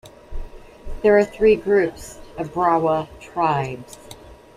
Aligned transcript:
There 1.03 1.15
are 1.15 1.23
three 1.23 1.55
groups 1.55 2.17
of 2.35 2.51
Brahui 2.53 3.07
tribes. 3.19 3.99